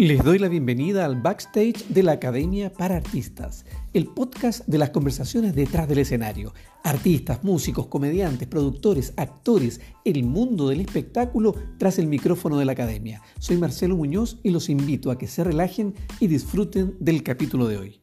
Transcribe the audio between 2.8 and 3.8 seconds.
Artistas,